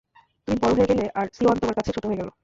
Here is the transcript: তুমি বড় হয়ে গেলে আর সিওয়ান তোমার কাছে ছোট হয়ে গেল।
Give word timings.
তুমি 0.47 0.57
বড় 0.63 0.73
হয়ে 0.77 0.89
গেলে 0.91 1.05
আর 1.15 1.27
সিওয়ান 1.35 1.57
তোমার 1.61 1.77
কাছে 1.77 1.91
ছোট 1.95 2.03
হয়ে 2.05 2.19
গেল। 2.21 2.29